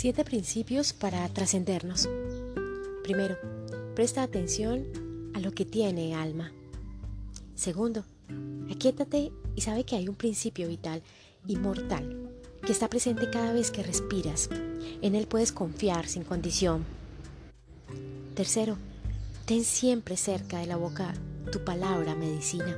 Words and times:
Siete 0.00 0.24
principios 0.24 0.94
para 0.94 1.28
trascendernos. 1.28 2.08
Primero, 3.02 3.36
presta 3.94 4.22
atención 4.22 4.86
a 5.34 5.40
lo 5.40 5.52
que 5.52 5.66
tiene 5.66 6.14
alma. 6.14 6.52
Segundo, 7.54 8.06
aquíétate 8.70 9.30
y 9.54 9.60
sabe 9.60 9.84
que 9.84 9.96
hay 9.96 10.08
un 10.08 10.14
principio 10.14 10.68
vital, 10.68 11.02
inmortal, 11.46 12.30
que 12.64 12.72
está 12.72 12.88
presente 12.88 13.28
cada 13.28 13.52
vez 13.52 13.70
que 13.70 13.82
respiras. 13.82 14.48
En 15.02 15.14
él 15.14 15.26
puedes 15.26 15.52
confiar 15.52 16.08
sin 16.08 16.24
condición. 16.24 16.86
Tercero, 18.34 18.78
ten 19.44 19.64
siempre 19.64 20.16
cerca 20.16 20.60
de 20.60 20.66
la 20.66 20.76
boca 20.76 21.12
tu 21.52 21.62
palabra 21.62 22.14
medicina. 22.14 22.74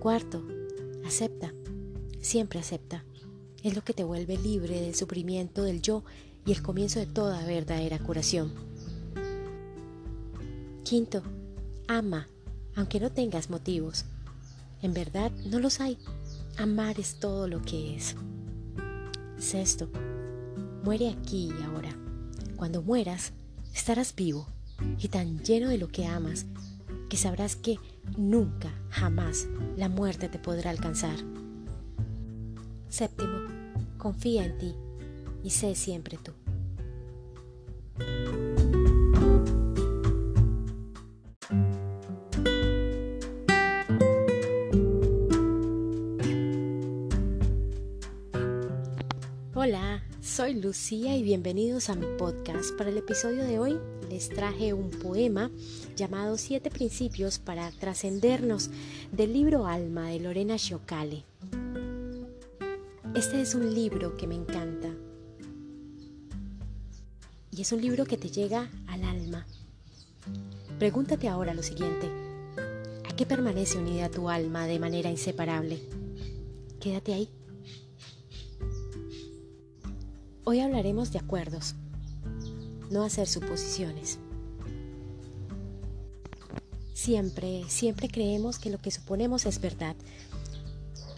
Cuarto, 0.00 0.44
acepta, 1.06 1.54
siempre 2.20 2.58
acepta 2.60 3.06
es 3.62 3.74
lo 3.74 3.82
que 3.82 3.94
te 3.94 4.04
vuelve 4.04 4.36
libre 4.36 4.80
del 4.80 4.94
sufrimiento 4.94 5.62
del 5.62 5.82
yo 5.82 6.04
y 6.44 6.52
el 6.52 6.62
comienzo 6.62 6.98
de 6.98 7.06
toda 7.06 7.44
verdadera 7.44 7.98
curación. 7.98 8.52
Quinto, 10.84 11.22
ama, 11.88 12.28
aunque 12.74 13.00
no 13.00 13.10
tengas 13.10 13.50
motivos. 13.50 14.04
En 14.82 14.92
verdad 14.94 15.30
no 15.46 15.60
los 15.60 15.80
hay. 15.80 15.96
Amar 16.58 16.98
es 16.98 17.20
todo 17.20 17.46
lo 17.48 17.62
que 17.62 17.96
es. 17.96 18.16
Sexto, 19.38 19.88
muere 20.84 21.10
aquí 21.10 21.52
y 21.58 21.62
ahora. 21.62 21.96
Cuando 22.56 22.82
mueras, 22.82 23.32
estarás 23.74 24.14
vivo 24.14 24.46
y 24.98 25.08
tan 25.08 25.40
lleno 25.42 25.68
de 25.68 25.78
lo 25.78 25.88
que 25.88 26.06
amas 26.06 26.46
que 27.08 27.16
sabrás 27.18 27.56
que 27.56 27.78
nunca, 28.16 28.70
jamás, 28.88 29.46
la 29.76 29.90
muerte 29.90 30.30
te 30.30 30.38
podrá 30.38 30.70
alcanzar. 30.70 31.18
Séptimo, 32.88 33.41
confía 34.02 34.44
en 34.44 34.58
ti 34.58 34.74
y 35.44 35.50
sé 35.50 35.76
siempre 35.76 36.18
tú. 36.18 36.32
Hola, 49.54 50.02
soy 50.20 50.54
Lucía 50.54 51.16
y 51.16 51.22
bienvenidos 51.22 51.88
a 51.88 51.94
mi 51.94 52.06
podcast. 52.18 52.76
Para 52.76 52.90
el 52.90 52.96
episodio 52.96 53.44
de 53.44 53.60
hoy 53.60 53.78
les 54.10 54.30
traje 54.30 54.72
un 54.72 54.90
poema 54.90 55.52
llamado 55.94 56.36
Siete 56.38 56.70
Principios 56.70 57.38
para 57.38 57.70
Trascendernos 57.70 58.68
del 59.12 59.32
libro 59.32 59.68
Alma 59.68 60.08
de 60.08 60.18
Lorena 60.18 60.56
Giocale. 60.56 61.24
Este 63.14 63.42
es 63.42 63.54
un 63.54 63.74
libro 63.74 64.16
que 64.16 64.26
me 64.26 64.34
encanta. 64.34 64.88
Y 67.50 67.60
es 67.60 67.70
un 67.72 67.82
libro 67.82 68.06
que 68.06 68.16
te 68.16 68.30
llega 68.30 68.70
al 68.86 69.04
alma. 69.04 69.46
Pregúntate 70.78 71.28
ahora 71.28 71.52
lo 71.52 71.62
siguiente. 71.62 72.10
¿A 73.06 73.14
qué 73.14 73.26
permanece 73.26 73.76
unida 73.76 74.08
tu 74.08 74.30
alma 74.30 74.66
de 74.66 74.78
manera 74.78 75.10
inseparable? 75.10 75.78
Quédate 76.80 77.12
ahí. 77.12 77.28
Hoy 80.44 80.60
hablaremos 80.60 81.12
de 81.12 81.18
acuerdos, 81.18 81.74
no 82.90 83.04
hacer 83.04 83.28
suposiciones. 83.28 84.18
Siempre, 86.94 87.64
siempre 87.68 88.08
creemos 88.08 88.58
que 88.58 88.70
lo 88.70 88.78
que 88.78 88.90
suponemos 88.90 89.44
es 89.44 89.60
verdad, 89.60 89.96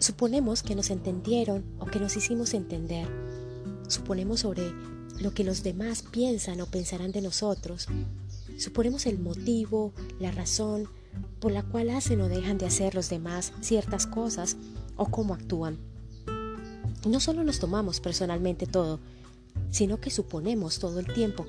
Suponemos 0.05 0.61
que 0.61 0.75
nos 0.75 0.91
entendieron 0.91 1.65
o 1.79 1.87
que 1.87 1.99
nos 1.99 2.15
hicimos 2.15 2.53
entender. 2.53 3.07
Suponemos 3.87 4.41
sobre 4.41 4.71
lo 5.19 5.33
que 5.33 5.43
los 5.43 5.63
demás 5.63 6.03
piensan 6.03 6.61
o 6.61 6.67
pensarán 6.67 7.11
de 7.11 7.21
nosotros. 7.21 7.87
Suponemos 8.59 9.07
el 9.07 9.17
motivo, 9.17 9.93
la 10.19 10.29
razón 10.29 10.87
por 11.39 11.51
la 11.51 11.63
cual 11.63 11.89
hacen 11.89 12.21
o 12.21 12.29
dejan 12.29 12.59
de 12.59 12.67
hacer 12.67 12.93
los 12.93 13.09
demás 13.09 13.51
ciertas 13.61 14.05
cosas 14.05 14.57
o 14.95 15.07
cómo 15.07 15.33
actúan. 15.33 15.79
No 17.09 17.19
solo 17.19 17.43
nos 17.43 17.57
tomamos 17.57 17.99
personalmente 17.99 18.67
todo, 18.67 18.99
sino 19.71 19.99
que 19.99 20.11
suponemos 20.11 20.77
todo 20.77 20.99
el 20.99 21.11
tiempo. 21.11 21.47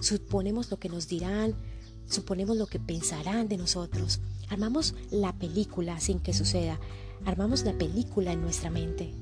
Suponemos 0.00 0.72
lo 0.72 0.80
que 0.80 0.88
nos 0.88 1.06
dirán, 1.06 1.54
suponemos 2.08 2.56
lo 2.56 2.66
que 2.66 2.80
pensarán 2.80 3.46
de 3.46 3.58
nosotros. 3.58 4.18
Armamos 4.50 4.96
la 5.12 5.32
película 5.32 6.00
sin 6.00 6.18
que 6.18 6.34
suceda. 6.34 6.80
Armamos 7.24 7.64
la 7.64 7.78
película 7.78 8.32
en 8.32 8.40
nuestra 8.40 8.68
mente. 8.68 9.14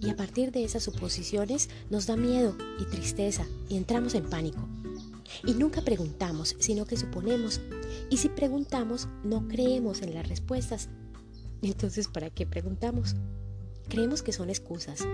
Y 0.00 0.10
a 0.10 0.16
partir 0.16 0.50
de 0.50 0.64
esas 0.64 0.82
suposiciones 0.82 1.70
nos 1.88 2.06
da 2.08 2.16
miedo 2.16 2.56
y 2.80 2.84
tristeza 2.84 3.46
y 3.68 3.76
entramos 3.76 4.16
en 4.16 4.28
pánico. 4.28 4.68
Y 5.46 5.52
nunca 5.54 5.82
preguntamos, 5.82 6.56
sino 6.58 6.84
que 6.84 6.96
suponemos. 6.96 7.60
Y 8.10 8.16
si 8.16 8.28
preguntamos, 8.28 9.06
no 9.22 9.46
creemos 9.46 10.02
en 10.02 10.14
las 10.14 10.28
respuestas. 10.28 10.88
Entonces, 11.62 12.08
¿para 12.08 12.28
qué 12.28 12.44
preguntamos? 12.44 13.14
Creemos 13.88 14.22
que 14.22 14.32
son 14.32 14.50
excusas. 14.50 15.06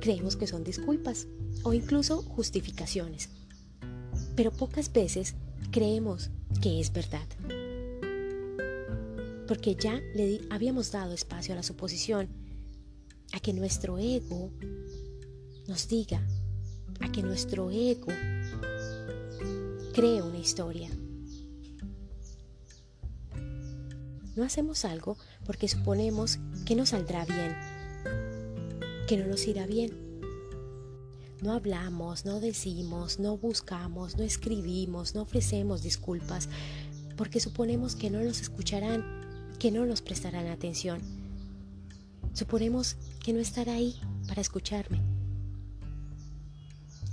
Creemos 0.00 0.36
que 0.36 0.46
son 0.46 0.62
disculpas 0.62 1.26
o 1.64 1.72
incluso 1.72 2.22
justificaciones. 2.22 3.28
Pero 4.36 4.52
pocas 4.52 4.92
veces 4.92 5.34
creemos 5.72 6.30
que 6.62 6.80
es 6.80 6.92
verdad 6.92 7.26
porque 9.50 9.74
ya 9.74 10.00
le 10.14 10.42
habíamos 10.48 10.92
dado 10.92 11.12
espacio 11.12 11.54
a 11.54 11.56
la 11.56 11.64
suposición, 11.64 12.28
a 13.32 13.40
que 13.40 13.52
nuestro 13.52 13.98
ego 13.98 14.52
nos 15.66 15.88
diga, 15.88 16.24
a 17.00 17.10
que 17.10 17.24
nuestro 17.24 17.68
ego 17.72 18.12
cree 19.92 20.22
una 20.22 20.38
historia. 20.38 20.88
No 24.36 24.44
hacemos 24.44 24.84
algo 24.84 25.16
porque 25.44 25.66
suponemos 25.66 26.38
que 26.64 26.76
no 26.76 26.86
saldrá 26.86 27.24
bien, 27.24 27.56
que 29.08 29.16
no 29.16 29.26
nos 29.26 29.48
irá 29.48 29.66
bien. 29.66 30.20
No 31.42 31.54
hablamos, 31.54 32.24
no 32.24 32.38
decimos, 32.38 33.18
no 33.18 33.36
buscamos, 33.36 34.16
no 34.16 34.22
escribimos, 34.22 35.16
no 35.16 35.22
ofrecemos 35.22 35.82
disculpas, 35.82 36.48
porque 37.16 37.40
suponemos 37.40 37.96
que 37.96 38.10
no 38.10 38.20
nos 38.20 38.40
escucharán 38.40 39.19
que 39.60 39.70
no 39.70 39.84
nos 39.84 40.00
prestarán 40.00 40.46
atención. 40.46 41.00
Suponemos 42.32 42.96
que 43.22 43.34
no 43.34 43.40
estará 43.40 43.74
ahí 43.74 43.94
para 44.26 44.40
escucharme. 44.40 45.02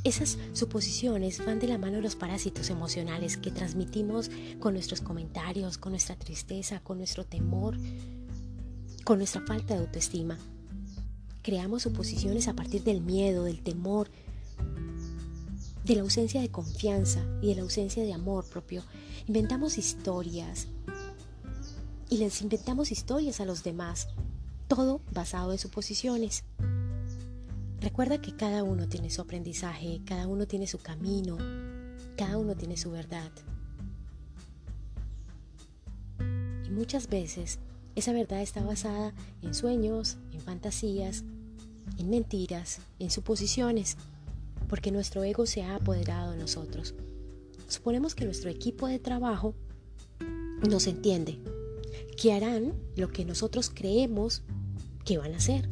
Esas 0.06 0.38
suposiciones 0.54 1.46
van 1.46 1.60
de 1.60 1.68
la 1.68 1.78
mano 1.78 1.98
de 1.98 2.04
los 2.04 2.16
parásitos 2.16 2.70
emocionales 2.70 3.36
que 3.36 3.52
transmitimos 3.52 4.32
con 4.60 4.74
nuestros 4.74 5.02
comentarios, 5.02 5.78
con 5.78 5.92
nuestra 5.92 6.16
tristeza, 6.16 6.80
con 6.80 7.00
nuestro 7.00 7.26
temor, 7.26 7.78
con 9.04 9.18
nuestra 9.18 9.42
falta 9.46 9.74
de 9.74 9.82
autoestima. 9.82 10.38
Creamos 11.42 11.84
suposiciones 11.84 12.48
a 12.48 12.54
partir 12.54 12.84
del 12.84 13.02
miedo, 13.02 13.44
del 13.44 13.62
temor, 13.62 14.10
de 15.84 15.96
la 15.96 16.02
ausencia 16.02 16.40
de 16.40 16.50
confianza 16.50 17.26
y 17.42 17.48
de 17.48 17.56
la 17.56 17.64
ausencia 17.64 18.04
de 18.04 18.14
amor 18.14 18.46
propio. 18.50 18.84
Inventamos 19.28 19.78
historias, 19.78 20.68
y 22.10 22.18
les 22.18 22.42
inventamos 22.42 22.92
historias 22.92 23.42
a 23.42 23.46
los 23.46 23.64
demás, 23.64 24.08
todo 24.68 25.02
basado 25.12 25.52
en 25.52 25.60
suposiciones. 25.60 26.44
Recuerda 27.80 28.22
que 28.22 28.36
cada 28.36 28.64
uno 28.64 28.88
tiene 28.88 29.10
su 29.10 29.22
aprendizaje, 29.22 30.02
cada 30.06 30.28
uno 30.28 30.48
tiene 30.48 30.68
su 30.68 30.80
camino, 30.80 31.38
cada 32.16 32.38
uno 32.38 32.56
tiene 32.56 32.78
su 32.78 32.92
verdad. 32.92 33.32
Y 36.66 36.70
muchas 36.72 37.08
veces 37.08 37.60
esa 37.96 38.14
verdad 38.14 38.42
está 38.42 38.62
basada 38.62 39.14
en 39.42 39.54
sueños, 39.54 40.18
en 40.32 40.42
fantasías, 40.42 41.24
en 41.98 42.10
mentiras, 42.10 42.80
en 43.00 43.12
suposiciones, 43.12 43.98
porque 44.70 44.92
nuestro 44.92 45.24
ego 45.24 45.46
se 45.46 45.64
ha 45.64 45.76
apoderado 45.76 46.32
de 46.32 46.38
nosotros. 46.38 46.94
Suponemos 47.68 48.16
que 48.16 48.26
nuestro 48.26 48.50
equipo 48.50 48.88
de 48.88 49.00
trabajo 49.00 49.56
nos 50.68 50.88
entiende, 50.88 51.40
que 52.18 52.34
harán 52.34 52.74
lo 52.96 53.10
que 53.10 53.24
nosotros 53.24 53.72
creemos 53.74 54.42
que 55.06 55.20
van 55.20 55.34
a 55.34 55.38
hacer. 55.38 55.70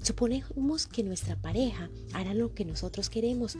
Suponemos 0.00 0.86
que 0.86 1.02
nuestra 1.02 1.36
pareja 1.36 1.90
hará 2.14 2.32
lo 2.32 2.54
que 2.54 2.64
nosotros 2.64 3.10
queremos. 3.10 3.58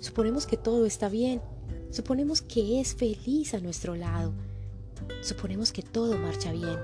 Suponemos 0.00 0.46
que 0.46 0.56
todo 0.56 0.86
está 0.86 1.08
bien. 1.08 1.42
Suponemos 1.90 2.40
que 2.40 2.80
es 2.80 2.94
feliz 2.94 3.52
a 3.54 3.60
nuestro 3.60 3.96
lado. 3.96 4.32
Suponemos 5.20 5.72
que 5.72 5.82
todo 5.82 6.16
marcha 6.16 6.52
bien. 6.52 6.78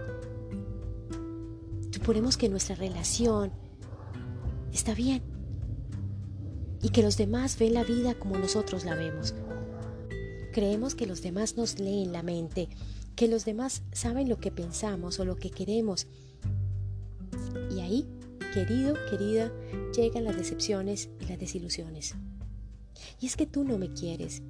Suponemos 1.90 2.36
que 2.36 2.48
nuestra 2.48 2.74
relación 2.74 3.52
está 4.72 4.92
bien. 4.94 5.22
Y 6.82 6.88
que 6.88 7.02
los 7.02 7.16
demás 7.16 7.58
ven 7.58 7.74
la 7.74 7.84
vida 7.84 8.14
como 8.14 8.36
nosotros 8.36 8.84
la 8.84 8.96
vemos. 8.96 9.34
Creemos 10.52 10.96
que 10.96 11.06
los 11.06 11.22
demás 11.22 11.56
nos 11.56 11.78
leen 11.78 12.12
la 12.12 12.22
mente 12.22 12.68
que 13.16 13.28
los 13.28 13.44
demás 13.44 13.82
saben 13.92 14.28
lo 14.28 14.38
que 14.38 14.50
pensamos 14.50 15.20
o 15.20 15.24
lo 15.24 15.36
que 15.36 15.50
queremos. 15.50 16.06
Y 17.74 17.80
ahí 17.80 18.06
querido, 18.52 18.94
querida, 19.10 19.50
llegan 19.96 20.24
las 20.24 20.36
decepciones 20.36 21.08
y 21.20 21.26
las 21.26 21.38
desilusiones. 21.38 22.14
Y 23.18 23.26
es 23.26 23.36
que 23.36 23.46
tú 23.46 23.64
no 23.64 23.78
me 23.78 23.92
quieres. 23.92 24.42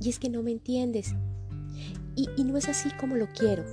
Y 0.00 0.10
es 0.10 0.18
que 0.18 0.28
no 0.28 0.42
me 0.42 0.50
entiendes. 0.50 1.14
Y, 2.16 2.28
y 2.36 2.44
no 2.44 2.56
es 2.56 2.68
así 2.68 2.90
como 2.98 3.16
lo 3.16 3.28
quiero. 3.28 3.64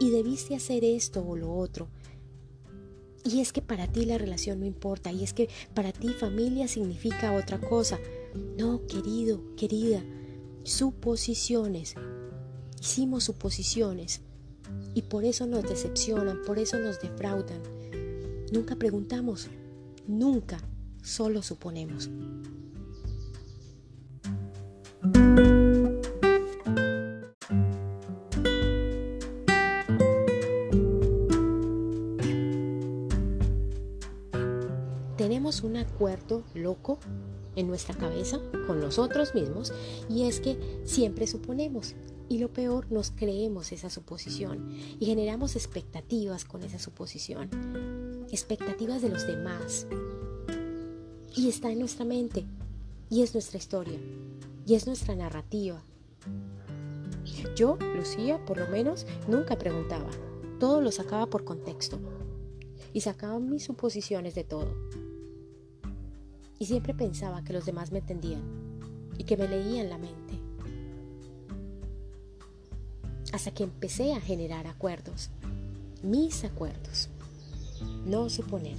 Y 0.00 0.10
debiste 0.10 0.56
hacer 0.56 0.84
esto 0.84 1.24
o 1.24 1.36
lo 1.36 1.54
otro. 1.54 1.88
Y 3.24 3.40
es 3.40 3.52
que 3.52 3.62
para 3.62 3.86
ti 3.86 4.04
la 4.04 4.18
relación 4.18 4.60
no 4.60 4.66
importa. 4.66 5.12
Y 5.12 5.22
es 5.22 5.32
que 5.32 5.48
para 5.72 5.92
ti 5.92 6.08
familia 6.08 6.68
significa 6.68 7.32
otra 7.32 7.60
cosa. 7.60 7.98
No, 8.58 8.86
querido, 8.86 9.40
querida. 9.56 10.02
Suposiciones. 10.64 11.94
Hicimos 12.84 13.24
suposiciones. 13.24 14.20
Y 14.92 15.00
por 15.00 15.24
eso 15.24 15.46
nos 15.46 15.62
decepcionan, 15.62 16.42
por 16.46 16.58
eso 16.58 16.78
nos 16.78 17.00
defraudan. 17.00 17.62
Nunca 18.52 18.76
preguntamos. 18.76 19.48
Nunca. 20.06 20.58
Solo 21.02 21.42
suponemos. 21.42 22.10
tenemos 35.16 35.62
un 35.62 35.78
acuerdo 35.78 36.44
loco 36.54 36.98
en 37.56 37.66
nuestra 37.66 37.94
cabeza 37.94 38.40
con 38.66 38.78
nosotros 38.78 39.34
mismos 39.34 39.72
y 40.10 40.24
es 40.24 40.38
que 40.40 40.82
siempre 40.84 41.26
suponemos 41.26 41.94
y 42.34 42.38
lo 42.38 42.52
peor 42.52 42.90
nos 42.90 43.12
creemos 43.12 43.70
esa 43.70 43.88
suposición 43.90 44.68
y 44.98 45.06
generamos 45.06 45.54
expectativas 45.54 46.44
con 46.44 46.64
esa 46.64 46.80
suposición, 46.80 47.48
expectativas 48.32 49.02
de 49.02 49.08
los 49.08 49.24
demás 49.24 49.86
y 51.36 51.48
está 51.48 51.70
en 51.70 51.78
nuestra 51.78 52.04
mente 52.04 52.44
y 53.08 53.22
es 53.22 53.34
nuestra 53.34 53.58
historia 53.58 54.00
y 54.66 54.74
es 54.74 54.88
nuestra 54.88 55.14
narrativa. 55.14 55.80
Yo, 57.54 57.78
Lucía, 57.96 58.44
por 58.44 58.58
lo 58.58 58.66
menos, 58.66 59.06
nunca 59.28 59.56
preguntaba, 59.56 60.10
todo 60.58 60.80
lo 60.80 60.90
sacaba 60.90 61.26
por 61.26 61.44
contexto 61.44 62.00
y 62.92 63.02
sacaba 63.02 63.38
mis 63.38 63.62
suposiciones 63.62 64.34
de 64.34 64.42
todo 64.42 64.74
y 66.58 66.66
siempre 66.66 66.94
pensaba 66.94 67.44
que 67.44 67.52
los 67.52 67.64
demás 67.64 67.92
me 67.92 68.00
entendían 68.00 68.42
y 69.18 69.22
que 69.22 69.36
me 69.36 69.46
leían 69.46 69.88
la 69.88 69.98
mente. 69.98 70.43
Hasta 73.34 73.50
que 73.50 73.64
empecé 73.64 74.12
a 74.12 74.20
generar 74.20 74.68
acuerdos, 74.68 75.28
mis 76.04 76.44
acuerdos, 76.44 77.08
no 78.06 78.30
suponer. 78.30 78.76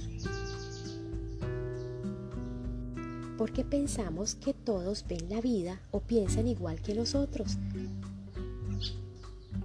Porque 3.36 3.66
pensamos 3.66 4.34
que 4.34 4.54
todos 4.54 5.04
ven 5.06 5.28
la 5.28 5.42
vida 5.42 5.82
o 5.90 6.00
piensan 6.00 6.48
igual 6.48 6.80
que 6.80 6.94
nosotros. 6.94 7.58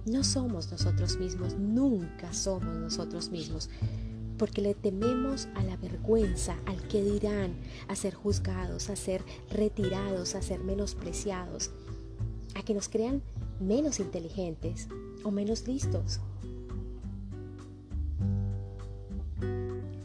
No 0.04 0.22
somos 0.24 0.70
nosotros 0.70 1.16
mismos, 1.16 1.54
nunca 1.54 2.34
somos 2.34 2.76
nosotros 2.76 3.30
mismos 3.30 3.70
porque 4.36 4.60
le 4.60 4.74
tememos 4.74 5.48
a 5.54 5.62
la 5.62 5.78
vergüenza, 5.78 6.54
al 6.66 6.86
que 6.88 7.02
dirán, 7.02 7.54
a 7.88 7.96
ser 7.96 8.12
juzgados, 8.12 8.90
a 8.90 8.96
ser 8.96 9.24
retirados, 9.48 10.34
a 10.34 10.42
ser 10.42 10.60
menospreciados, 10.60 11.70
a 12.54 12.62
que 12.62 12.74
nos 12.74 12.90
crean 12.90 13.22
menos 13.62 14.00
inteligentes 14.00 14.88
o 15.24 15.30
menos 15.30 15.66
listos, 15.66 16.20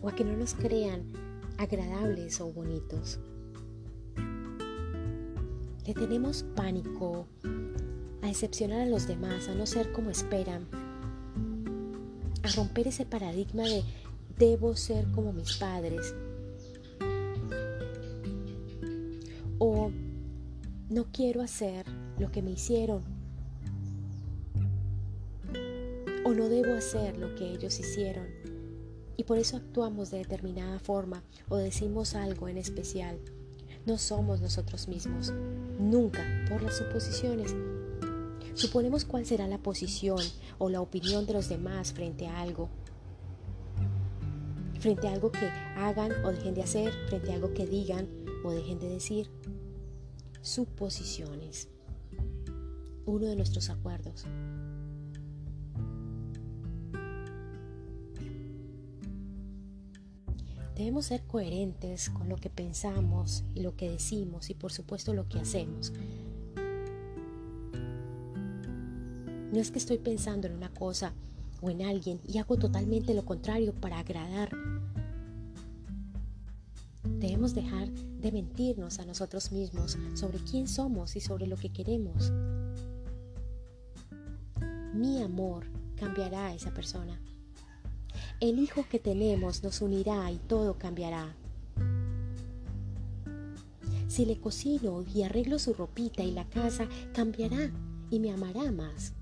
o 0.01 0.07
a 0.07 0.15
que 0.15 0.23
no 0.23 0.37
nos 0.37 0.53
crean 0.53 1.03
agradables 1.57 2.39
o 2.39 2.51
bonitos. 2.51 3.19
Le 5.85 5.93
tenemos 5.93 6.43
pánico 6.55 7.27
a 8.21 8.27
decepcionar 8.27 8.81
a 8.81 8.85
los 8.85 9.07
demás, 9.07 9.47
a 9.47 9.55
no 9.55 9.65
ser 9.65 9.91
como 9.91 10.09
esperan, 10.09 10.67
a 12.43 12.49
romper 12.55 12.87
ese 12.87 13.05
paradigma 13.05 13.63
de 13.63 13.83
debo 14.37 14.75
ser 14.75 15.09
como 15.11 15.33
mis 15.33 15.57
padres. 15.57 16.13
O 19.59 19.91
no 20.89 21.05
quiero 21.11 21.41
hacer 21.41 21.85
lo 22.19 22.31
que 22.31 22.41
me 22.41 22.51
hicieron. 22.51 23.16
O 26.27 26.33
no 26.33 26.49
debo 26.49 26.73
hacer 26.73 27.17
lo 27.17 27.33
que 27.35 27.53
ellos 27.53 27.79
hicieron. 27.79 28.27
Y 29.15 29.23
por 29.23 29.37
eso 29.37 29.55
actuamos 29.55 30.11
de 30.11 30.17
determinada 30.17 30.77
forma 30.77 31.23
o 31.47 31.55
decimos 31.55 32.15
algo 32.15 32.49
en 32.49 32.57
especial. 32.57 33.17
No 33.85 33.97
somos 33.97 34.41
nosotros 34.41 34.89
mismos, 34.89 35.31
nunca 35.79 36.25
por 36.49 36.61
las 36.61 36.75
suposiciones. 36.75 37.55
Suponemos 38.55 39.05
cuál 39.05 39.25
será 39.25 39.47
la 39.47 39.59
posición 39.59 40.19
o 40.57 40.69
la 40.69 40.81
opinión 40.81 41.25
de 41.25 41.31
los 41.31 41.47
demás 41.47 41.93
frente 41.93 42.27
a 42.27 42.41
algo 42.41 42.67
frente 44.81 45.07
a 45.07 45.13
algo 45.13 45.31
que 45.31 45.47
hagan 45.77 46.11
o 46.25 46.31
dejen 46.33 46.55
de 46.55 46.63
hacer, 46.63 46.91
frente 47.07 47.31
a 47.31 47.35
algo 47.35 47.53
que 47.53 47.65
digan 47.65 48.05
o 48.43 48.51
dejen 48.51 48.79
de 48.79 48.89
decir. 48.89 49.29
Suposiciones. 50.41 51.69
Uno 53.05 53.27
de 53.27 53.37
nuestros 53.37 53.69
acuerdos. 53.69 54.25
Debemos 60.77 61.07
ser 61.07 61.23
coherentes 61.23 62.11
con 62.11 62.29
lo 62.29 62.35
que 62.35 62.51
pensamos 62.51 63.43
y 63.55 63.61
lo 63.61 63.75
que 63.75 63.89
decimos 63.89 64.51
y 64.51 64.53
por 64.53 64.71
supuesto 64.71 65.11
lo 65.11 65.27
que 65.27 65.39
hacemos. 65.39 65.91
No 69.51 69.59
es 69.59 69.71
que 69.71 69.79
estoy 69.79 69.97
pensando 69.97 70.45
en 70.45 70.53
una 70.53 70.71
cosa 70.71 71.13
o 71.61 71.71
en 71.71 71.81
alguien 71.81 72.21
y 72.27 72.37
hago 72.37 72.57
totalmente 72.57 73.15
lo 73.15 73.25
contrario 73.25 73.73
para 73.73 73.97
agradar. 73.97 74.51
Debemos 77.03 77.55
dejar 77.55 77.89
de 77.89 78.31
mentirnos 78.31 78.99
a 78.99 79.05
nosotros 79.05 79.51
mismos 79.51 79.97
sobre 80.13 80.37
quién 80.39 80.67
somos 80.67 81.15
y 81.15 81.21
sobre 81.21 81.47
lo 81.47 81.57
que 81.57 81.69
queremos. 81.69 82.31
Mi 84.93 85.23
amor 85.23 85.65
cambiará 85.95 86.47
a 86.47 86.53
esa 86.53 86.71
persona. 86.71 87.19
El 88.39 88.59
hijo 88.59 88.85
que 88.87 88.99
tenemos 88.99 89.63
nos 89.63 89.81
unirá 89.81 90.31
y 90.31 90.37
todo 90.37 90.77
cambiará. 90.77 91.35
Si 94.07 94.25
le 94.25 94.39
cocino 94.39 95.03
y 95.11 95.23
arreglo 95.23 95.57
su 95.57 95.73
ropita 95.73 96.21
y 96.23 96.33
la 96.33 96.47
casa, 96.47 96.87
cambiará 97.15 97.71
y 98.11 98.19
me 98.19 98.31
amará 98.31 98.71
más. 98.71 99.13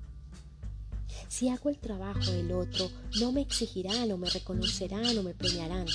Si 1.29 1.47
hago 1.47 1.69
el 1.69 1.77
trabajo 1.77 2.29
del 2.29 2.51
otro, 2.51 2.89
no 3.21 3.31
me 3.31 3.39
exigirán 3.39 4.11
o 4.11 4.17
me 4.17 4.29
reconocerán 4.29 5.17
o 5.17 5.23
me 5.23 5.33
premiarán. 5.33 5.85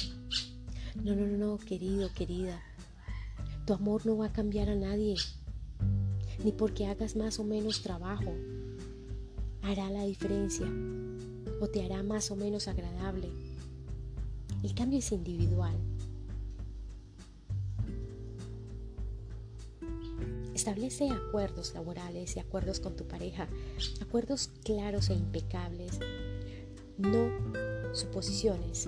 No, 1.04 1.14
no, 1.14 1.26
no, 1.26 1.58
querido, 1.58 2.10
querida. 2.14 2.62
Tu 3.66 3.74
amor 3.74 4.06
no 4.06 4.16
va 4.16 4.26
a 4.26 4.32
cambiar 4.32 4.70
a 4.70 4.76
nadie, 4.76 5.16
ni 6.42 6.52
porque 6.52 6.86
hagas 6.86 7.16
más 7.16 7.38
o 7.38 7.44
menos 7.44 7.82
trabajo. 7.82 8.32
Hará 9.60 9.90
la 9.90 10.04
diferencia 10.04 10.66
o 11.60 11.68
te 11.68 11.84
hará 11.84 12.02
más 12.02 12.30
o 12.30 12.36
menos 12.36 12.66
agradable. 12.66 13.28
El 14.62 14.74
cambio 14.74 14.98
es 14.98 15.12
individual. 15.12 15.76
Establece 20.54 21.08
acuerdos 21.10 21.72
laborales 21.74 22.36
y 22.36 22.40
acuerdos 22.40 22.80
con 22.80 22.96
tu 22.96 23.06
pareja, 23.06 23.48
acuerdos 24.02 24.50
claros 24.64 25.08
e 25.08 25.14
impecables, 25.14 25.98
no 26.98 27.30
suposiciones. 27.94 28.86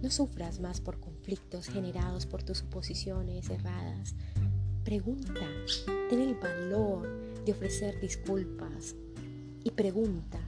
No 0.00 0.10
sufras 0.10 0.60
más 0.60 0.80
por 0.80 1.00
conflictos 1.00 1.66
generados 1.66 2.26
por 2.26 2.44
tus 2.44 2.58
suposiciones 2.58 3.50
erradas. 3.50 4.14
Pregunta, 4.84 5.46
ten 6.08 6.20
el 6.20 6.34
valor 6.36 7.08
de 7.44 7.52
ofrecer 7.52 8.00
disculpas 8.00 8.94
y 9.64 9.70
pregunta. 9.72 10.38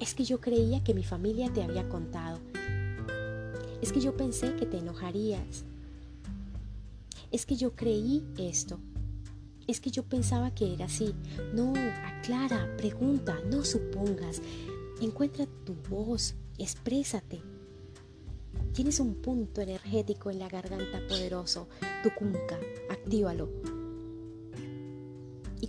Es 0.00 0.14
que 0.14 0.24
yo 0.24 0.40
creía 0.40 0.82
que 0.84 0.94
mi 0.94 1.04
familia 1.04 1.52
te 1.52 1.62
había 1.62 1.88
contado. 1.88 2.38
Es 3.82 3.92
que 3.92 4.00
yo 4.00 4.16
pensé 4.16 4.54
que 4.56 4.66
te 4.66 4.78
enojarías 4.78 5.64
es 7.30 7.44
que 7.44 7.56
yo 7.56 7.74
creí 7.74 8.24
esto. 8.38 8.78
Es 9.66 9.80
que 9.80 9.90
yo 9.90 10.02
pensaba 10.02 10.54
que 10.54 10.72
era 10.72 10.86
así. 10.86 11.14
No, 11.54 11.74
aclara, 12.06 12.74
pregunta, 12.78 13.38
no 13.50 13.64
supongas. 13.64 14.40
Encuentra 15.02 15.46
tu 15.64 15.74
voz, 15.90 16.34
exprésate. 16.56 17.42
Tienes 18.72 18.98
un 19.00 19.16
punto 19.16 19.60
energético 19.60 20.30
en 20.30 20.38
la 20.38 20.48
garganta 20.48 21.06
poderoso, 21.06 21.68
tu 22.02 22.10
cunca, 22.18 22.58
actívalo. 22.88 23.50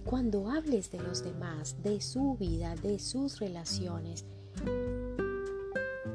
Cuando 0.09 0.49
hables 0.49 0.89
de 0.89 0.97
los 1.03 1.23
demás, 1.23 1.83
de 1.83 2.01
su 2.01 2.35
vida, 2.35 2.73
de 2.73 2.97
sus 2.97 3.37
relaciones, 3.37 4.25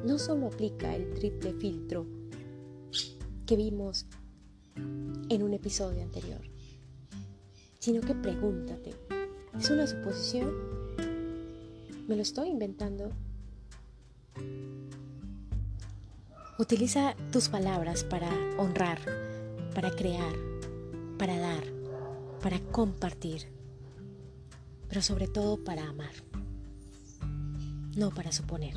no 0.04 0.18
solo 0.18 0.48
aplica 0.48 0.96
el 0.96 1.14
triple 1.14 1.52
filtro 1.52 2.04
que 3.46 3.54
vimos 3.54 4.06
en 4.74 5.44
un 5.44 5.54
episodio 5.54 6.02
anterior, 6.02 6.40
sino 7.78 8.00
que 8.00 8.16
pregúntate, 8.16 8.96
¿es 9.56 9.70
una 9.70 9.86
suposición? 9.86 10.52
¿Me 12.08 12.16
lo 12.16 12.22
estoy 12.22 12.48
inventando? 12.48 13.12
Utiliza 16.58 17.14
tus 17.30 17.48
palabras 17.48 18.02
para 18.02 18.28
honrar, 18.58 18.98
para 19.72 19.92
crear, 19.92 20.34
para 21.16 21.38
dar, 21.38 21.62
para 22.42 22.58
compartir, 22.72 23.53
pero 24.88 25.02
sobre 25.02 25.28
todo 25.28 25.62
para 25.62 25.88
amar, 25.88 26.12
no 27.96 28.10
para 28.10 28.32
suponer. 28.32 28.74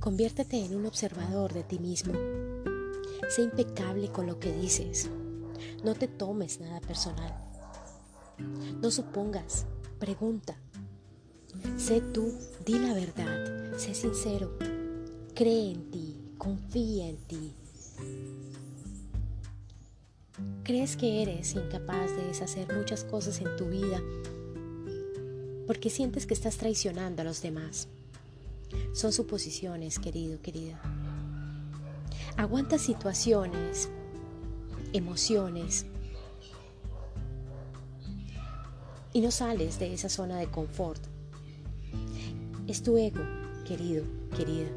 Conviértete 0.00 0.64
en 0.64 0.74
un 0.74 0.86
observador 0.86 1.52
de 1.52 1.62
ti 1.64 1.78
mismo. 1.78 2.14
Sé 3.28 3.42
impecable 3.42 4.10
con 4.10 4.26
lo 4.26 4.40
que 4.40 4.52
dices. 4.52 5.08
No 5.84 5.94
te 5.94 6.08
tomes 6.08 6.60
nada 6.60 6.80
personal. 6.80 7.36
No 8.80 8.90
supongas, 8.90 9.66
pregunta. 9.98 10.56
Sé 11.76 12.00
tú, 12.00 12.32
di 12.64 12.78
la 12.78 12.94
verdad, 12.94 13.76
sé 13.76 13.94
sincero. 13.94 14.56
Cree 15.34 15.72
en 15.72 15.90
ti, 15.90 16.16
confía 16.36 17.08
en 17.08 17.16
ti. 17.16 17.52
¿Crees 20.64 20.96
que 20.96 21.22
eres 21.22 21.54
incapaz 21.54 22.14
de 22.16 22.26
deshacer 22.26 22.72
muchas 22.76 23.04
cosas 23.04 23.40
en 23.40 23.56
tu 23.56 23.68
vida 23.68 24.00
porque 25.66 25.90
sientes 25.90 26.26
que 26.26 26.34
estás 26.34 26.56
traicionando 26.58 27.22
a 27.22 27.24
los 27.24 27.42
demás? 27.42 27.88
Son 28.92 29.12
suposiciones, 29.12 29.98
querido, 29.98 30.40
querida. 30.42 30.80
Aguanta 32.36 32.78
situaciones, 32.78 33.88
emociones 34.92 35.86
y 39.12 39.20
no 39.20 39.30
sales 39.30 39.78
de 39.78 39.94
esa 39.94 40.08
zona 40.08 40.38
de 40.38 40.48
confort. 40.50 41.07
Es 42.66 42.82
tu 42.82 42.96
ego, 42.96 43.22
querido, 43.66 44.04
querida. 44.36 44.68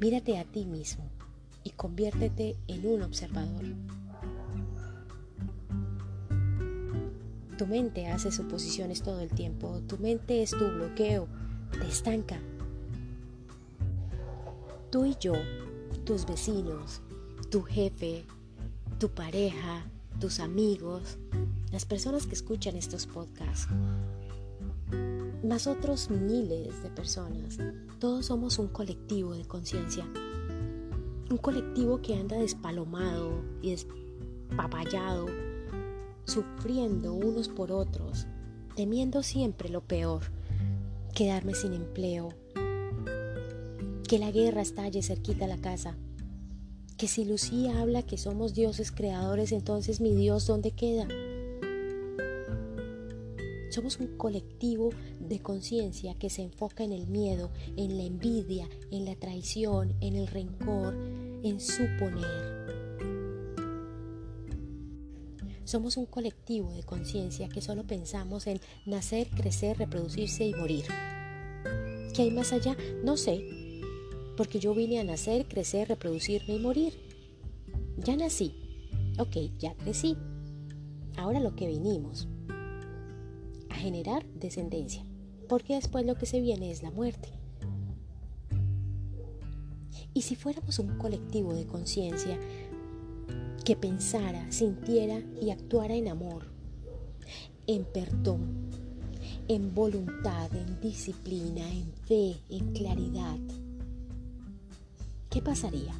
Mírate 0.00 0.38
a 0.38 0.44
ti 0.44 0.66
mismo 0.66 1.08
y 1.62 1.70
conviértete 1.70 2.56
en 2.68 2.86
un 2.86 3.02
observador. 3.02 3.64
Tu 7.56 7.66
mente 7.66 8.08
hace 8.08 8.32
suposiciones 8.32 9.02
todo 9.02 9.20
el 9.20 9.30
tiempo, 9.30 9.80
tu 9.86 9.96
mente 9.98 10.42
es 10.42 10.50
tu 10.50 10.68
bloqueo, 10.68 11.28
te 11.70 11.86
estanca. 11.86 12.38
Tú 14.90 15.06
y 15.06 15.16
yo, 15.18 15.34
tus 16.04 16.26
vecinos, 16.26 17.00
tu 17.50 17.62
jefe, 17.62 18.24
tu 18.98 19.08
pareja, 19.08 19.86
tus 20.20 20.40
amigos, 20.40 21.18
las 21.72 21.84
personas 21.84 22.26
que 22.26 22.34
escuchan 22.34 22.76
estos 22.76 23.06
podcasts, 23.06 23.68
más 25.44 25.66
otros 25.66 26.10
miles 26.10 26.82
de 26.82 26.90
personas, 26.90 27.58
todos 27.98 28.26
somos 28.26 28.58
un 28.58 28.68
colectivo 28.68 29.34
de 29.34 29.44
conciencia. 29.44 30.06
Un 31.30 31.36
colectivo 31.38 32.00
que 32.00 32.14
anda 32.14 32.36
despalomado 32.36 33.42
y 33.62 33.70
despapallado, 33.70 35.26
sufriendo 36.24 37.12
unos 37.12 37.48
por 37.48 37.72
otros, 37.72 38.26
temiendo 38.74 39.22
siempre 39.22 39.68
lo 39.68 39.82
peor 39.82 40.22
quedarme 41.14 41.54
sin 41.54 41.74
empleo, 41.74 42.30
que 44.08 44.18
la 44.18 44.30
guerra 44.30 44.62
estalle 44.62 45.02
cerquita 45.02 45.44
a 45.44 45.48
la 45.48 45.58
casa, 45.58 45.96
que 46.96 47.08
si 47.08 47.24
Lucía 47.24 47.80
habla 47.80 48.02
que 48.02 48.18
somos 48.18 48.54
dioses 48.54 48.92
creadores, 48.92 49.52
entonces 49.52 50.00
mi 50.00 50.14
Dios, 50.14 50.46
¿dónde 50.46 50.70
queda? 50.72 51.06
Somos 53.74 53.98
un 53.98 54.16
colectivo 54.16 54.90
de 55.18 55.40
conciencia 55.40 56.14
que 56.14 56.30
se 56.30 56.42
enfoca 56.42 56.84
en 56.84 56.92
el 56.92 57.08
miedo, 57.08 57.50
en 57.76 57.96
la 57.96 58.04
envidia, 58.04 58.68
en 58.92 59.04
la 59.04 59.16
traición, 59.16 59.96
en 60.00 60.14
el 60.14 60.28
rencor, 60.28 60.94
en 61.42 61.58
suponer. 61.58 62.68
Somos 65.64 65.96
un 65.96 66.06
colectivo 66.06 66.70
de 66.70 66.84
conciencia 66.84 67.48
que 67.48 67.60
solo 67.60 67.82
pensamos 67.82 68.46
en 68.46 68.60
nacer, 68.86 69.28
crecer, 69.30 69.76
reproducirse 69.76 70.46
y 70.46 70.54
morir. 70.54 70.84
¿Qué 72.14 72.22
hay 72.22 72.30
más 72.30 72.52
allá? 72.52 72.76
No 73.02 73.16
sé, 73.16 73.44
porque 74.36 74.60
yo 74.60 74.72
vine 74.72 75.00
a 75.00 75.04
nacer, 75.04 75.48
crecer, 75.48 75.88
reproducirme 75.88 76.54
y 76.54 76.60
morir. 76.60 76.92
Ya 77.96 78.14
nací. 78.14 78.54
Ok, 79.18 79.36
ya 79.58 79.74
crecí. 79.74 80.16
Ahora 81.16 81.40
lo 81.40 81.56
que 81.56 81.66
vinimos. 81.66 82.28
Generar 83.84 84.24
descendencia. 84.40 85.04
Porque 85.46 85.74
después 85.74 86.06
lo 86.06 86.14
que 86.14 86.24
se 86.24 86.40
viene 86.40 86.70
es 86.70 86.82
la 86.82 86.90
muerte. 86.90 87.28
Y 90.14 90.22
si 90.22 90.36
fuéramos 90.36 90.78
un 90.78 90.96
colectivo 90.96 91.52
de 91.52 91.66
conciencia, 91.66 92.40
que 93.62 93.76
pensara, 93.76 94.50
sintiera 94.50 95.20
y 95.38 95.50
actuara 95.50 95.96
en 95.96 96.08
amor, 96.08 96.46
en 97.66 97.84
perdón, 97.84 98.70
en 99.48 99.74
voluntad, 99.74 100.50
en 100.56 100.80
disciplina, 100.80 101.70
en 101.70 101.92
fe, 102.06 102.36
en 102.48 102.72
claridad, 102.72 103.38
¿qué 105.28 105.42
pasaría? 105.42 105.92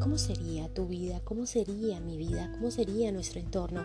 ¿Cómo 0.00 0.16
sería 0.16 0.72
tu 0.72 0.86
vida? 0.86 1.20
¿Cómo 1.24 1.44
sería 1.44 2.00
mi 2.00 2.16
vida? 2.16 2.50
¿Cómo 2.52 2.70
sería 2.70 3.12
nuestro 3.12 3.38
entorno 3.38 3.84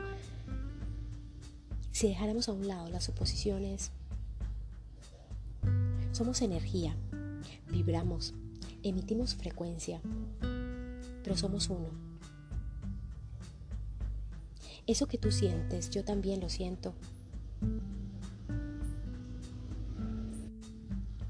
si 1.96 2.10
dejáramos 2.10 2.50
a 2.50 2.52
un 2.52 2.68
lado 2.68 2.90
las 2.90 3.06
suposiciones? 3.06 3.92
Somos 6.12 6.42
energía, 6.42 6.94
vibramos, 7.72 8.34
emitimos 8.84 9.36
frecuencia 9.36 10.02
pero 11.24 11.38
somos 11.38 11.70
uno. 11.70 11.88
Eso 14.86 15.08
que 15.08 15.18
tú 15.18 15.32
sientes, 15.32 15.90
yo 15.90 16.04
también 16.04 16.42
lo 16.42 16.50
siento. 16.50 16.94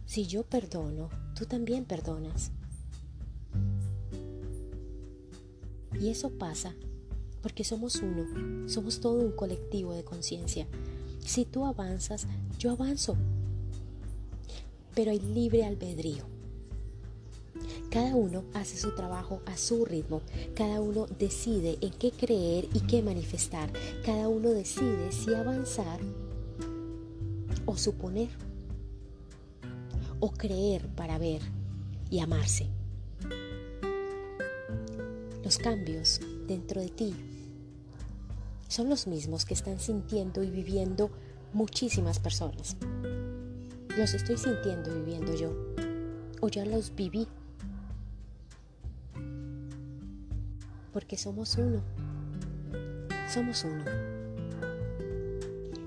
Si 0.08 0.26
yo 0.26 0.44
perdono, 0.48 1.12
tú 1.36 1.46
también 1.46 1.86
perdonas. 1.86 2.52
Y 6.02 6.10
eso 6.10 6.32
pasa 6.32 6.74
porque 7.46 7.64
somos 7.64 7.98
uno, 7.98 8.68
somos 8.68 9.00
todo 9.00 9.20
un 9.20 9.32
colectivo 9.32 9.94
de 9.94 10.04
conciencia. 10.04 10.66
Si 11.24 11.46
tú 11.46 11.68
avanzas, 11.68 12.26
yo 12.58 12.72
avanzo. 12.72 13.16
Pero 14.96 15.12
hay 15.12 15.20
libre 15.20 15.64
albedrío. 15.64 16.24
Cada 17.92 18.16
uno 18.16 18.46
hace 18.56 18.78
su 18.78 18.96
trabajo 18.96 19.44
a 19.46 19.58
su 19.58 19.86
ritmo, 19.86 20.24
cada 20.56 20.82
uno 20.82 21.06
decide 21.20 21.78
en 21.82 21.92
qué 21.92 22.10
creer 22.10 22.68
y 22.74 22.80
qué 22.80 23.04
manifestar, 23.04 23.72
cada 24.04 24.28
uno 24.28 24.50
decide 24.50 25.12
si 25.12 25.32
avanzar 25.36 26.00
o 27.68 27.78
suponer, 27.78 28.30
o 30.20 30.32
creer 30.32 30.88
para 30.96 31.20
ver 31.20 31.42
y 32.10 32.22
amarse. 32.22 32.66
Los 35.44 35.60
cambios 35.60 36.20
dentro 36.48 36.82
de 36.82 36.90
ti 36.90 37.14
son 38.76 38.90
los 38.90 39.08
mismos 39.08 39.46
que 39.46 39.54
están 39.54 39.80
sintiendo 39.80 40.44
y 40.44 40.50
viviendo 40.50 41.10
muchísimas 41.54 42.20
personas. 42.20 42.76
Los 43.98 44.14
estoy 44.14 44.38
sintiendo 44.38 44.92
y 44.94 45.00
viviendo 45.00 45.34
yo, 45.34 45.54
o 46.42 46.50
ya 46.50 46.66
los 46.66 46.94
viví 46.94 47.26
porque 50.92 51.16
somos 51.16 51.56
uno. 51.58 51.82
Somos 53.34 53.64
uno. 53.64 53.86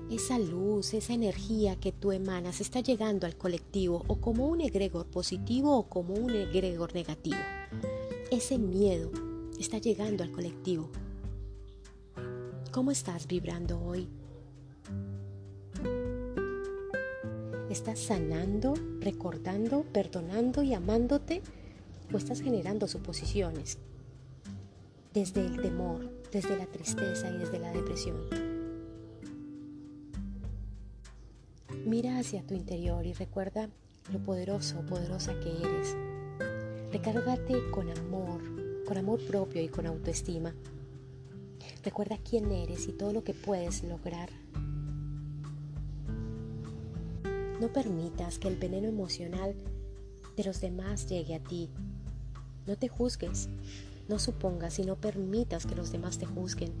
Esa 0.09 0.39
luz, 0.39 0.95
esa 0.95 1.13
energía 1.13 1.75
que 1.75 1.91
tú 1.91 2.11
emanas 2.11 2.59
está 2.59 2.79
llegando 2.79 3.27
al 3.27 3.35
colectivo 3.35 4.03
o 4.07 4.15
como 4.15 4.47
un 4.47 4.61
egregor 4.61 5.05
positivo 5.05 5.77
o 5.77 5.89
como 5.89 6.15
un 6.15 6.31
egregor 6.31 6.95
negativo. 6.95 7.37
Ese 8.31 8.57
miedo 8.57 9.11
está 9.59 9.77
llegando 9.77 10.23
al 10.23 10.31
colectivo. 10.31 10.89
¿Cómo 12.71 12.91
estás 12.91 13.27
vibrando 13.27 13.81
hoy? 13.81 14.07
¿Estás 17.69 17.99
sanando, 17.99 18.73
recordando, 18.99 19.83
perdonando 19.91 20.63
y 20.63 20.73
amándote? 20.73 21.41
o 22.13 22.17
estás 22.17 22.41
generando 22.41 22.87
suposiciones 22.87 23.77
desde 25.13 25.45
el 25.45 25.61
temor, 25.61 26.09
desde 26.31 26.57
la 26.57 26.65
tristeza 26.65 27.29
y 27.29 27.37
desde 27.37 27.59
la 27.59 27.71
depresión. 27.71 28.17
Mira 31.85 32.19
hacia 32.19 32.45
tu 32.45 32.53
interior 32.53 33.05
y 33.05 33.13
recuerda 33.13 33.69
lo 34.11 34.19
poderoso 34.19 34.81
poderosa 34.85 35.39
que 35.39 35.49
eres. 35.49 35.95
Recárgate 36.91 37.69
con 37.71 37.89
amor, 37.89 38.41
con 38.87 38.97
amor 38.97 39.19
propio 39.25 39.61
y 39.61 39.69
con 39.69 39.85
autoestima. 39.85 40.53
Recuerda 41.83 42.17
quién 42.17 42.51
eres 42.51 42.87
y 42.87 42.91
todo 42.91 43.13
lo 43.13 43.23
que 43.23 43.33
puedes 43.33 43.83
lograr. 43.83 44.29
No 47.61 47.71
permitas 47.71 48.37
que 48.37 48.49
el 48.49 48.57
veneno 48.57 48.87
emocional 48.87 49.55
de 50.35 50.43
los 50.43 50.59
demás 50.59 51.07
llegue 51.07 51.35
a 51.35 51.39
ti. 51.39 51.69
No 52.67 52.75
te 52.75 52.89
juzgues, 52.89 53.47
no 54.09 54.19
supongas 54.19 54.77
y 54.79 54.83
no 54.83 54.97
permitas 54.97 55.65
que 55.65 55.75
los 55.75 55.91
demás 55.91 56.17
te 56.17 56.25
juzguen. 56.25 56.73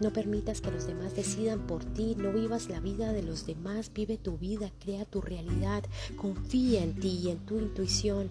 No 0.00 0.10
permitas 0.10 0.62
que 0.62 0.70
los 0.70 0.86
demás 0.86 1.14
decidan 1.14 1.66
por 1.66 1.84
ti, 1.84 2.14
no 2.16 2.32
vivas 2.32 2.70
la 2.70 2.80
vida 2.80 3.12
de 3.12 3.22
los 3.22 3.44
demás, 3.44 3.92
vive 3.92 4.16
tu 4.16 4.38
vida, 4.38 4.72
crea 4.80 5.04
tu 5.04 5.20
realidad, 5.20 5.84
confía 6.16 6.82
en 6.82 6.98
ti 6.98 7.20
y 7.24 7.28
en 7.28 7.38
tu 7.40 7.58
intuición. 7.58 8.30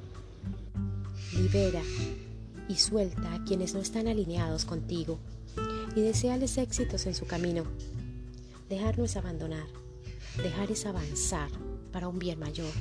Libera 1.36 1.84
y 2.68 2.76
suelta 2.76 3.36
a 3.36 3.44
quienes 3.44 3.76
no 3.76 3.82
están 3.82 4.08
alineados 4.08 4.66
contigo 4.66 5.20
y 6.00 6.02
deseales 6.02 6.58
éxitos 6.58 7.06
en 7.08 7.14
su 7.14 7.26
camino. 7.26 7.64
Dejar 8.70 8.98
no 8.98 9.04
es 9.04 9.18
abandonar, 9.18 9.68
dejar 10.42 10.72
es 10.72 10.86
avanzar 10.86 11.50
para 11.92 12.08
un 12.08 12.20
bien 12.20 12.40
mayor. 12.40 12.72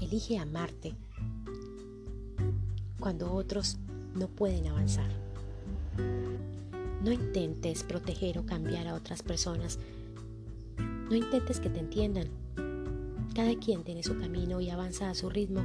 Elige 0.00 0.38
amarte 0.38 0.94
cuando 2.98 3.32
otros 3.32 3.76
no 4.14 4.28
pueden 4.28 4.66
avanzar. 4.68 5.10
No 7.04 7.12
intentes 7.12 7.82
proteger 7.82 8.38
o 8.38 8.46
cambiar 8.46 8.88
a 8.88 8.94
otras 8.94 9.22
personas. 9.22 9.78
No 10.78 11.14
intentes 11.14 11.60
que 11.60 11.68
te 11.68 11.80
entiendan. 11.80 12.28
Cada 13.34 13.54
quien 13.56 13.84
tiene 13.84 14.02
su 14.02 14.18
camino 14.18 14.60
y 14.60 14.70
avanza 14.70 15.10
a 15.10 15.14
su 15.14 15.28
ritmo. 15.28 15.62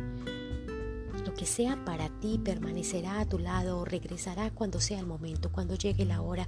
Lo 1.26 1.34
que 1.34 1.48
sea 1.48 1.84
para 1.84 2.10
ti 2.20 2.40
permanecerá 2.44 3.20
a 3.20 3.26
tu 3.28 3.40
lado 3.40 3.80
o 3.80 3.86
regresará 3.86 4.52
cuando 4.52 4.80
sea 4.80 5.00
el 5.00 5.08
momento, 5.08 5.52
cuando 5.52 5.74
llegue 5.74 6.06
la 6.06 6.22
hora. 6.22 6.48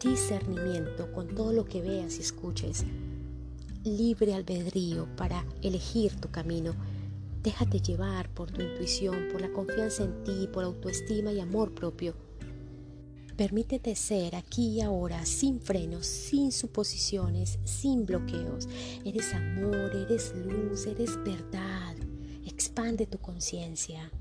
Discernimiento 0.00 1.12
con 1.12 1.34
todo 1.34 1.52
lo 1.52 1.64
que 1.64 1.82
veas 1.82 2.16
y 2.18 2.20
escuches. 2.20 2.84
Libre 3.82 4.34
albedrío 4.34 5.08
para 5.16 5.44
elegir 5.62 6.14
tu 6.20 6.30
camino. 6.30 6.74
Déjate 7.42 7.80
llevar 7.80 8.30
por 8.30 8.52
tu 8.52 8.62
intuición, 8.62 9.28
por 9.32 9.40
la 9.40 9.52
confianza 9.52 10.04
en 10.04 10.22
ti, 10.22 10.48
por 10.52 10.62
autoestima 10.62 11.32
y 11.32 11.40
amor 11.40 11.74
propio. 11.74 12.14
Permítete 13.36 13.96
ser 13.96 14.36
aquí 14.36 14.74
y 14.74 14.80
ahora, 14.80 15.26
sin 15.26 15.60
frenos, 15.60 16.06
sin 16.06 16.52
suposiciones, 16.52 17.58
sin 17.64 18.06
bloqueos. 18.06 18.68
Eres 19.04 19.34
amor, 19.34 19.90
eres 19.92 20.32
luz, 20.36 20.86
eres 20.86 21.16
verdad. 21.24 21.96
Expande 22.54 23.06
tu 23.06 23.18
conciencia. 23.18 24.12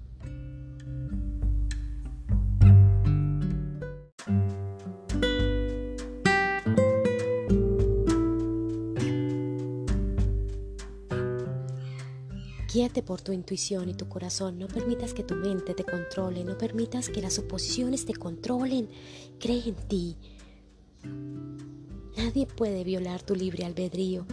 Guíate 12.73 13.03
por 13.03 13.21
tu 13.21 13.31
intuición 13.33 13.87
y 13.89 13.93
tu 13.93 14.09
corazón. 14.09 14.57
No 14.57 14.67
permitas 14.67 15.13
que 15.13 15.23
tu 15.23 15.35
mente 15.35 15.75
te 15.75 15.83
controle. 15.83 16.43
No 16.43 16.57
permitas 16.57 17.09
que 17.09 17.21
las 17.21 17.35
suposiciones 17.35 18.07
te 18.07 18.15
controlen. 18.15 18.89
Cree 19.39 19.61
en 19.69 19.75
ti. 19.75 20.17
Nadie 22.17 22.47
puede 22.47 22.83
violar 22.83 23.21
tu 23.21 23.35
libre 23.35 23.63
albedrío. 23.63 24.25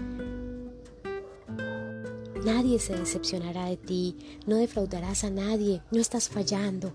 Nadie 2.44 2.79
se 2.79 2.96
decepcionará 2.96 3.66
de 3.66 3.76
ti, 3.76 4.16
no 4.46 4.57
defraudarás 4.57 5.24
a 5.24 5.31
nadie, 5.31 5.83
no 5.90 6.00
estás 6.00 6.31
fallando, 6.31 6.90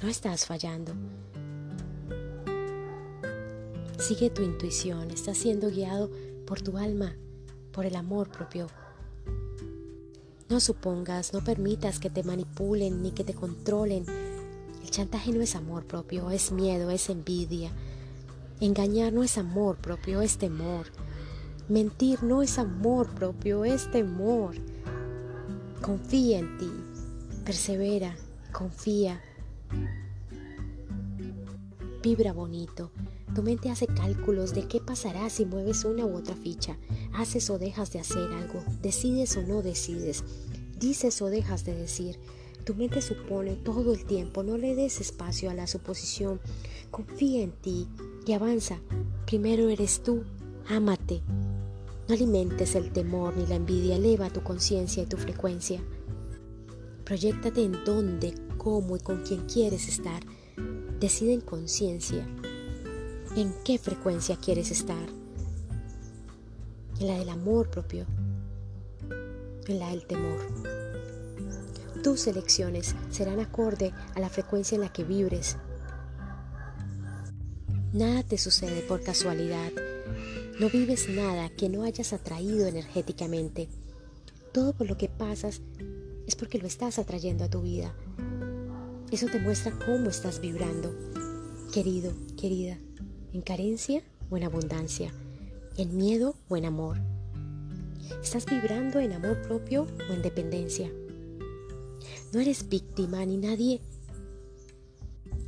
no 0.00 0.08
estás 0.08 0.46
fallando. 0.46 0.92
Sigue 3.98 4.30
tu 4.30 4.42
intuición, 4.42 5.10
estás 5.10 5.38
siendo 5.38 5.68
guiado 5.68 6.10
por 6.46 6.60
tu 6.60 6.78
alma, 6.78 7.16
por 7.72 7.86
el 7.86 7.96
amor 7.96 8.30
propio. 8.30 8.68
No 10.48 10.60
supongas, 10.60 11.32
no 11.32 11.42
permitas 11.42 11.98
que 11.98 12.10
te 12.10 12.22
manipulen 12.22 13.02
ni 13.02 13.10
que 13.10 13.24
te 13.24 13.34
controlen. 13.34 14.04
El 14.80 14.90
chantaje 14.90 15.32
no 15.32 15.40
es 15.40 15.56
amor 15.56 15.86
propio, 15.86 16.30
es 16.30 16.52
miedo, 16.52 16.90
es 16.90 17.10
envidia. 17.10 17.72
Engañar 18.60 19.12
no 19.12 19.24
es 19.24 19.38
amor 19.38 19.78
propio, 19.78 20.20
es 20.22 20.38
temor. 20.38 20.86
Mentir 21.72 22.22
no 22.22 22.42
es 22.42 22.58
amor 22.58 23.08
propio, 23.14 23.64
es 23.64 23.90
temor. 23.90 24.54
Confía 25.80 26.38
en 26.38 26.58
ti, 26.58 26.70
persevera, 27.46 28.14
confía. 28.52 29.22
Vibra 32.02 32.34
bonito. 32.34 32.90
Tu 33.34 33.42
mente 33.42 33.70
hace 33.70 33.86
cálculos 33.86 34.52
de 34.52 34.68
qué 34.68 34.80
pasará 34.80 35.30
si 35.30 35.46
mueves 35.46 35.86
una 35.86 36.04
u 36.04 36.14
otra 36.14 36.36
ficha. 36.36 36.76
Haces 37.14 37.48
o 37.48 37.58
dejas 37.58 37.90
de 37.90 38.00
hacer 38.00 38.30
algo. 38.34 38.62
Decides 38.82 39.34
o 39.38 39.42
no 39.42 39.62
decides. 39.62 40.24
Dices 40.78 41.22
o 41.22 41.30
dejas 41.30 41.64
de 41.64 41.74
decir. 41.74 42.18
Tu 42.66 42.74
mente 42.74 43.00
supone 43.00 43.54
todo 43.54 43.94
el 43.94 44.04
tiempo. 44.04 44.42
No 44.42 44.58
le 44.58 44.74
des 44.74 45.00
espacio 45.00 45.48
a 45.48 45.54
la 45.54 45.66
suposición. 45.66 46.38
Confía 46.90 47.40
en 47.40 47.52
ti 47.52 47.88
y 48.26 48.32
avanza. 48.34 48.78
Primero 49.24 49.70
eres 49.70 50.02
tú. 50.02 50.24
Ámate. 50.68 51.22
No 52.12 52.16
alimentes 52.16 52.74
el 52.74 52.92
temor 52.92 53.34
ni 53.38 53.46
la 53.46 53.54
envidia, 53.54 53.96
eleva 53.96 54.28
tu 54.28 54.42
conciencia 54.42 55.02
y 55.02 55.06
tu 55.06 55.16
frecuencia. 55.16 55.80
Proyectate 57.06 57.64
en 57.64 57.86
dónde, 57.86 58.34
cómo 58.58 58.96
y 58.96 59.00
con 59.00 59.22
quién 59.22 59.46
quieres 59.46 59.88
estar. 59.88 60.22
Decide 61.00 61.32
en 61.32 61.40
conciencia 61.40 62.28
en 63.34 63.54
qué 63.64 63.78
frecuencia 63.78 64.36
quieres 64.36 64.70
estar. 64.70 65.06
En 67.00 67.06
la 67.06 67.18
del 67.18 67.30
amor 67.30 67.70
propio, 67.70 68.04
en 69.66 69.78
la 69.78 69.88
del 69.88 70.04
temor. 70.04 70.38
Tus 72.02 72.26
elecciones 72.26 72.94
serán 73.08 73.40
acorde 73.40 73.94
a 74.14 74.20
la 74.20 74.28
frecuencia 74.28 74.74
en 74.74 74.82
la 74.82 74.92
que 74.92 75.04
vibres. 75.04 75.56
Nada 77.94 78.22
te 78.22 78.36
sucede 78.36 78.82
por 78.82 79.02
casualidad 79.02 79.72
no 80.60 80.68
vives 80.70 81.08
nada 81.08 81.48
que 81.50 81.68
no 81.68 81.82
hayas 81.82 82.12
atraído 82.12 82.66
energéticamente. 82.66 83.68
Todo 84.52 84.72
por 84.72 84.88
lo 84.88 84.96
que 84.96 85.08
pasas 85.08 85.60
es 86.26 86.36
porque 86.36 86.58
lo 86.58 86.66
estás 86.66 86.98
atrayendo 86.98 87.44
a 87.44 87.50
tu 87.50 87.62
vida. 87.62 87.94
Eso 89.10 89.26
te 89.26 89.38
muestra 89.38 89.78
cómo 89.84 90.10
estás 90.10 90.40
vibrando. 90.40 90.94
Querido, 91.72 92.12
querida, 92.40 92.78
en 93.32 93.42
carencia 93.42 94.02
o 94.30 94.36
en 94.36 94.44
abundancia, 94.44 95.12
en 95.76 95.96
miedo 95.96 96.36
o 96.48 96.56
en 96.56 96.66
amor. 96.66 96.98
¿Estás 98.22 98.46
vibrando 98.46 99.00
en 99.00 99.12
amor 99.12 99.40
propio 99.42 99.86
o 100.08 100.12
en 100.12 100.22
dependencia? 100.22 100.90
No 102.32 102.40
eres 102.40 102.68
víctima 102.68 103.24
ni 103.24 103.36
nadie 103.36 103.80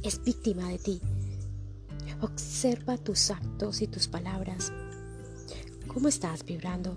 es 0.05 0.23
víctima 0.23 0.69
de 0.69 0.79
ti. 0.79 1.01
Observa 2.21 2.99
tus 2.99 3.31
actos 3.31 3.81
y 3.81 3.87
tus 3.87 4.07
palabras. 4.07 4.71
¿Cómo 5.95 6.09
estás 6.09 6.45
vibrando? 6.45 6.97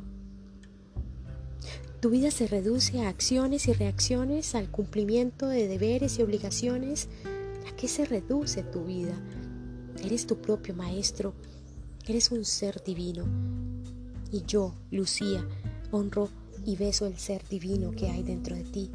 Tu 2.01 2.09
vida 2.09 2.31
se 2.31 2.47
reduce 2.47 3.01
a 3.01 3.09
acciones 3.09 3.67
y 3.67 3.73
reacciones, 3.73 4.55
al 4.55 4.71
cumplimiento 4.71 5.47
de 5.47 5.67
deberes 5.67 6.17
y 6.17 6.23
obligaciones. 6.23 7.07
¿A 7.71 7.75
qué 7.75 7.87
se 7.87 8.05
reduce 8.05 8.63
tu 8.63 8.85
vida? 8.85 9.13
Eres 10.03 10.25
tu 10.25 10.41
propio 10.41 10.73
maestro, 10.73 11.35
eres 12.07 12.31
un 12.31 12.43
ser 12.43 12.83
divino. 12.83 13.25
Y 14.31 14.45
yo, 14.47 14.73
Lucía, 14.89 15.47
honro 15.91 16.29
y 16.65 16.75
beso 16.75 17.05
el 17.05 17.19
ser 17.19 17.47
divino 17.47 17.91
que 17.91 18.09
hay 18.09 18.23
dentro 18.23 18.55
de 18.55 18.63
ti. 18.63 18.89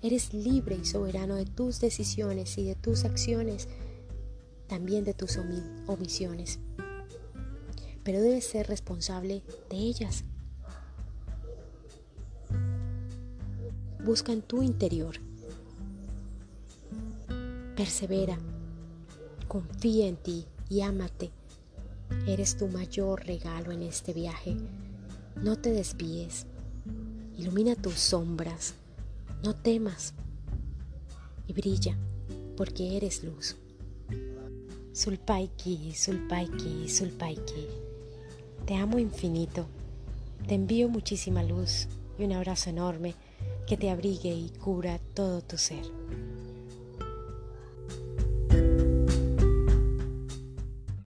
Eres 0.00 0.32
libre 0.32 0.78
y 0.80 0.84
soberano 0.84 1.34
de 1.34 1.46
tus 1.46 1.80
decisiones 1.80 2.56
y 2.56 2.62
de 2.66 2.76
tus 2.76 3.04
acciones, 3.04 3.66
también 4.68 5.02
de 5.02 5.14
tus 5.14 5.40
omisiones 5.88 6.60
pero 8.04 8.20
debes 8.20 8.46
ser 8.46 8.66
responsable 8.66 9.42
de 9.70 9.76
ellas. 9.76 10.24
Busca 14.04 14.32
en 14.32 14.42
tu 14.42 14.62
interior. 14.62 15.16
Persevera. 17.76 18.38
Confía 19.46 20.08
en 20.08 20.16
ti 20.16 20.46
y 20.68 20.80
ámate. 20.80 21.30
Eres 22.26 22.56
tu 22.56 22.66
mayor 22.68 23.24
regalo 23.24 23.72
en 23.72 23.82
este 23.82 24.12
viaje. 24.12 24.56
No 25.36 25.56
te 25.56 25.70
desvíes. 25.70 26.46
Ilumina 27.38 27.74
tus 27.76 27.94
sombras. 27.94 28.74
No 29.44 29.54
temas 29.54 30.14
y 31.46 31.52
brilla 31.52 31.96
porque 32.56 32.96
eres 32.96 33.24
luz. 33.24 33.56
Sulpaiki, 34.92 35.94
Sulpaiki, 35.94 36.88
Sulpaiki. 36.88 37.91
Te 38.66 38.76
amo 38.76 39.00
infinito. 39.00 39.66
Te 40.46 40.54
envío 40.54 40.88
muchísima 40.88 41.42
luz 41.42 41.88
y 42.16 42.24
un 42.24 42.32
abrazo 42.32 42.70
enorme 42.70 43.14
que 43.66 43.76
te 43.76 43.90
abrigue 43.90 44.30
y 44.30 44.50
cura 44.50 45.00
todo 45.14 45.42
tu 45.42 45.58
ser. 45.58 45.82